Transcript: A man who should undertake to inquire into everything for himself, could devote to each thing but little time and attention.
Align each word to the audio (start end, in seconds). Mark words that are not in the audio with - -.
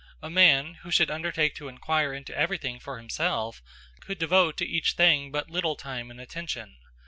A 0.19 0.31
man 0.31 0.79
who 0.81 0.89
should 0.89 1.11
undertake 1.11 1.53
to 1.57 1.67
inquire 1.67 2.11
into 2.11 2.35
everything 2.35 2.79
for 2.79 2.97
himself, 2.97 3.61
could 3.99 4.17
devote 4.17 4.57
to 4.57 4.65
each 4.65 4.93
thing 4.93 5.31
but 5.31 5.51
little 5.51 5.75
time 5.75 6.09
and 6.09 6.19
attention. 6.19 6.77